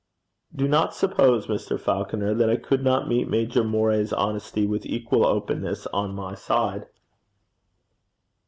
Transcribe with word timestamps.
'Do 0.55 0.67
not 0.67 0.95
suppose, 0.95 1.45
Mr. 1.45 1.79
Falconer, 1.79 2.33
that 2.33 2.49
I 2.49 2.55
could 2.55 2.83
not 2.83 3.07
meet 3.07 3.29
Major 3.29 3.63
Moray's 3.63 4.11
honesty 4.11 4.65
with 4.65 4.83
equal 4.87 5.23
openness 5.27 5.85
on 5.93 6.15
my 6.15 6.33
side.' 6.33 6.87